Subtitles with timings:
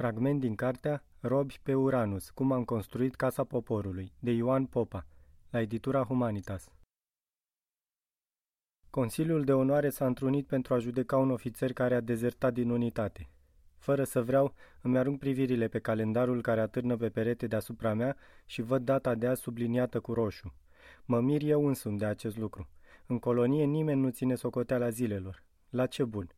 [0.00, 5.06] Fragment din cartea Robi pe Uranus, cum am construit Casa Poporului, de Ioan Popa,
[5.50, 6.68] la editura Humanitas.
[8.90, 13.28] Consiliul de onoare s-a întrunit pentru a judeca un ofițer care a dezertat din unitate.
[13.78, 18.62] Fără să vreau, îmi arunc privirile pe calendarul care atârnă pe perete deasupra mea și
[18.62, 20.54] văd data de azi subliniată cu roșu.
[21.04, 22.68] Mă mir eu însumi de acest lucru.
[23.06, 25.42] În colonie nimeni nu ține socoteala zilelor.
[25.70, 26.28] La ce bun?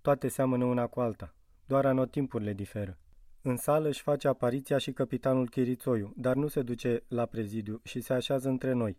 [0.00, 1.34] Toate seamănă una cu alta.
[1.66, 2.96] Doar anotimpurile diferă.
[3.44, 8.00] În sală își face apariția și capitanul Chirițoiu, dar nu se duce la prezidiu și
[8.00, 8.98] se așează între noi.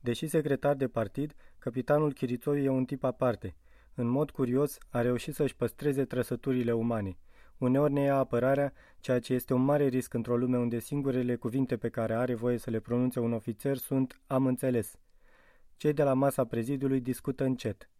[0.00, 3.56] Deși secretar de partid, capitanul Chirițoiu e un tip aparte.
[3.94, 7.16] În mod curios, a reușit să-și păstreze trăsăturile umane.
[7.58, 11.76] Uneori ne ia apărarea, ceea ce este un mare risc într-o lume unde singurele cuvinte
[11.76, 14.96] pe care are voie să le pronunțe un ofițer sunt am înțeles.
[15.76, 17.90] Cei de la masa prezidiului discută încet.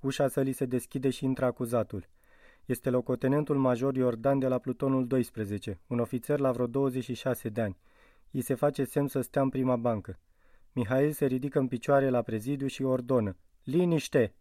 [0.00, 2.08] Ușa sălii se deschide și intră acuzatul.
[2.66, 7.76] Este locotenentul major Iordan de la plutonul 12, un ofițer la vreo 26 de ani.
[8.30, 10.18] I se face semn să stea în prima bancă.
[10.72, 13.36] Mihail se ridică în picioare la prezidiu și ordonă.
[13.62, 14.34] Liniște!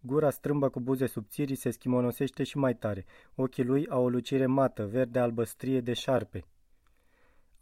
[0.00, 3.04] Gura strâmbă cu buze subțiri se schimonosește și mai tare.
[3.34, 6.44] Ochii lui au o lucire mată, verde-albăstrie de șarpe.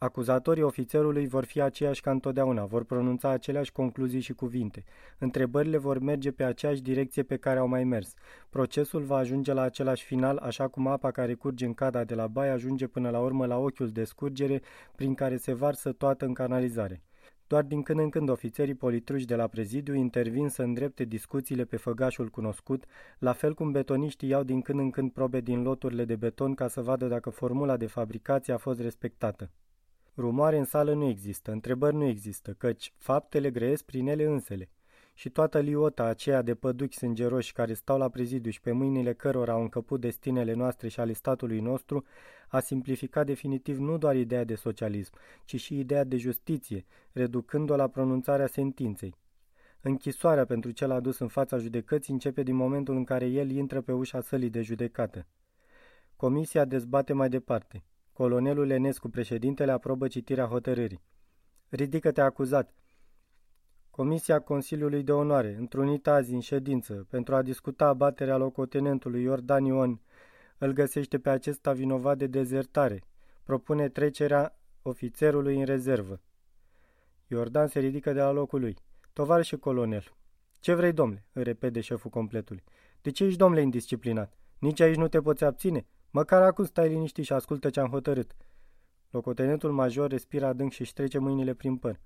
[0.01, 4.85] Acuzatorii ofițerului vor fi aceiași ca întotdeauna, vor pronunța aceleași concluzii și cuvinte.
[5.19, 8.15] Întrebările vor merge pe aceeași direcție pe care au mai mers.
[8.51, 12.27] Procesul va ajunge la același final, așa cum apa care curge în cada de la
[12.27, 14.63] baie ajunge până la urmă la ochiul de scurgere
[14.95, 17.03] prin care se varsă toată în canalizare.
[17.47, 21.77] Doar din când în când ofițerii politruși de la prezidiu intervin să îndrepte discuțiile pe
[21.77, 22.85] făgașul cunoscut,
[23.19, 26.69] la fel cum betoniștii iau din când în când probe din loturile de beton ca
[26.69, 29.51] să vadă dacă formula de fabricație a fost respectată.
[30.19, 34.71] Rumoare în sală nu există, întrebări nu există, căci faptele grăiesc prin ele însele.
[35.15, 39.53] Și toată liota aceea de păduchi sângeroși care stau la prezidiu și pe mâinile cărora
[39.53, 42.05] au încăput destinele noastre și ale statului nostru,
[42.49, 45.13] a simplificat definitiv nu doar ideea de socialism,
[45.45, 49.15] ci și ideea de justiție, reducând-o la pronunțarea sentinței.
[49.81, 53.93] Închisoarea pentru cel adus în fața judecății începe din momentul în care el intră pe
[53.93, 55.27] ușa sălii de judecată.
[56.17, 57.83] Comisia dezbate mai departe.
[58.19, 61.03] Colonelul Enescu, președintele, aprobă citirea hotărârii.
[61.69, 62.75] Ridică-te acuzat.
[63.91, 70.01] Comisia Consiliului de Onoare, întrunită azi în ședință, pentru a discuta abaterea locotenentului Iordan Ion,
[70.59, 73.03] îl găsește pe acesta vinovat de dezertare.
[73.43, 76.21] Propune trecerea ofițerului în rezervă.
[77.27, 78.77] Iordan se ridică de la locul lui.
[79.13, 80.05] Tovarășe colonel.
[80.61, 81.27] Ce vrei, domnule?
[81.33, 82.65] îi repede șeful completului.
[83.03, 84.39] De ce ești, domnule, indisciplinat?
[84.59, 85.87] Nici aici nu te poți abține?
[86.19, 88.37] Măcar acum stai liniștit și ascultă ce am hotărât.
[89.11, 92.01] Locotenentul major respiră adânc și își trece mâinile prin păr.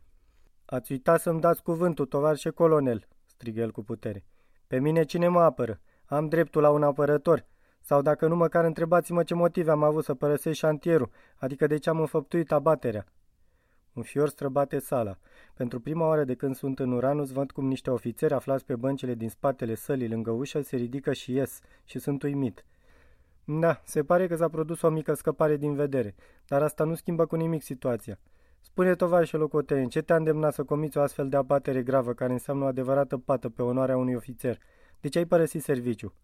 [0.64, 4.24] Ați uitat să-mi dați cuvântul, tovarșe colonel, strigă el cu putere.
[4.66, 5.80] Pe mine cine mă apără?
[6.04, 7.46] Am dreptul la un apărător.
[7.80, 11.88] Sau dacă nu, măcar întrebați-mă ce motive am avut să părăsesc șantierul, adică de ce
[11.88, 13.06] am înfăptuit abaterea.
[13.92, 15.18] Un fior străbate sala.
[15.54, 19.14] Pentru prima oară de când sunt în Uranus, văd cum niște ofițeri aflați pe băncile
[19.14, 22.64] din spatele sălii lângă ușă se ridică și ies și sunt uimit.
[23.44, 26.14] Da, se pare că s-a produs o mică scăpare din vedere,
[26.46, 28.18] dar asta nu schimbă cu nimic situația.
[28.60, 32.64] Spune tovarășe locotenent, ce te-a îndemnat să comiți o astfel de abatere gravă care înseamnă
[32.64, 34.58] o adevărată pată pe onoarea unui ofițer?
[35.00, 36.14] De ce ai părăsit serviciu?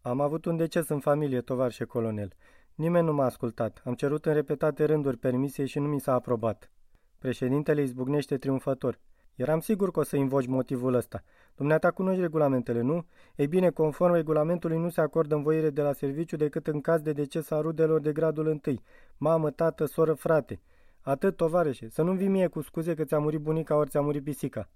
[0.00, 2.32] Am avut un deces în familie, tovarășe colonel.
[2.74, 3.82] Nimeni nu m-a ascultat.
[3.84, 6.70] Am cerut în repetate rânduri permisie și nu mi s-a aprobat.
[7.18, 8.98] Președintele izbucnește triumfător.
[9.38, 11.22] Eram sigur că o să invoci motivul ăsta.
[11.56, 13.06] Dumneata cunoști regulamentele, nu?
[13.36, 17.12] Ei bine, conform regulamentului nu se acordă învoire de la serviciu decât în caz de
[17.12, 18.82] deces a rudelor de gradul întâi.
[19.16, 20.60] Mamă, tată, soră, frate.
[21.00, 24.24] Atât, tovarășe, să nu vii mie cu scuze că ți-a murit bunica ori ți-a murit
[24.24, 24.70] pisica.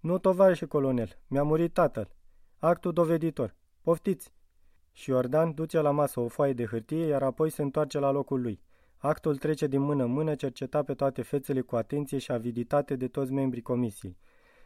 [0.00, 2.10] Nu, tovarășe colonel, mi-a murit tatăl.
[2.58, 3.54] Actul doveditor.
[3.82, 4.32] Poftiți!
[4.92, 8.40] Și Iordan duce la masă o foaie de hârtie, iar apoi se întoarce la locul
[8.40, 8.60] lui.
[8.98, 13.08] Actul trece din mână în mână, cerceta pe toate fețele cu atenție și aviditate de
[13.08, 14.18] toți membrii comisiei.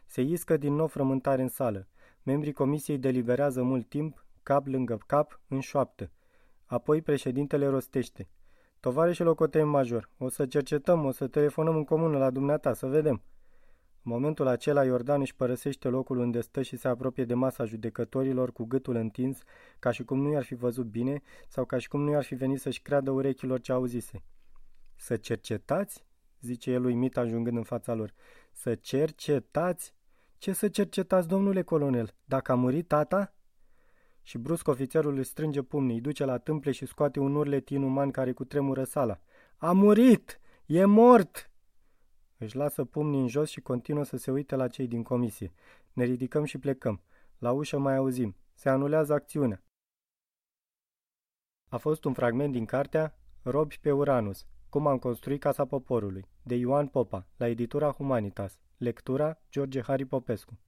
[0.06, 1.88] Se iscă din nou frământare în sală.
[2.22, 6.10] Membrii comisiei deliberează mult timp, cap lângă cap, în șoaptă.
[6.66, 8.28] Apoi președintele rostește.
[8.80, 13.22] Tovarășe locotem major, o să cercetăm, o să telefonăm în comună la dumneata, să vedem.
[14.04, 18.52] În momentul acela, Iordan își părăsește locul unde stă și se apropie de masa judecătorilor
[18.52, 19.38] cu gâtul întins,
[19.78, 22.34] ca și cum nu i-ar fi văzut bine sau ca și cum nu i-ar fi
[22.34, 24.22] venit să-și creadă urechilor ce auzise.
[24.96, 26.04] Să cercetați?
[26.40, 28.12] zice el uimit ajungând în fața lor.
[28.52, 29.94] Să cercetați?
[30.38, 32.14] Ce să cercetați, domnule colonel?
[32.24, 33.34] Dacă a murit tata?
[34.22, 38.10] Și brusc ofițerul își strânge pumnii, îi duce la tâmple și scoate un urlet inuman
[38.10, 39.20] care cu tremură sala.
[39.56, 40.40] A murit!
[40.66, 41.51] E mort!
[42.42, 45.52] Își lasă pumnii în jos și continuă să se uite la cei din comisie.
[45.92, 47.02] Ne ridicăm și plecăm.
[47.38, 48.36] La ușă mai auzim.
[48.54, 49.62] Se anulează acțiunea.
[51.68, 54.46] A fost un fragment din cartea Robi pe Uranus.
[54.68, 56.28] Cum am construit Casa Poporului.
[56.42, 58.58] De Ioan Popa, la editura Humanitas.
[58.76, 60.58] Lectura George Hari Popescu.